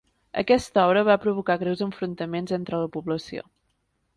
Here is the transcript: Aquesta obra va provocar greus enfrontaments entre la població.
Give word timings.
Aquesta 0.41 0.85
obra 0.85 1.03
va 1.09 1.17
provocar 1.25 1.57
greus 1.65 1.83
enfrontaments 1.89 2.57
entre 2.61 2.81
la 2.85 2.89
població. 2.97 3.45